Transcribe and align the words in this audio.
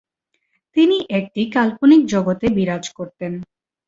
তিনি 0.75 0.97
একটি 1.09 1.41
কাল্পনিক 1.55 2.01
জগতে 2.05 2.45
বিরাজ 2.49 2.85
করতেন। 2.89 3.33